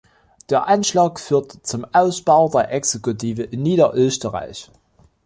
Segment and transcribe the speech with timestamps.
[0.49, 4.71] Der Anschlag führte zum Ausbau der Exekutive in Niederösterreich.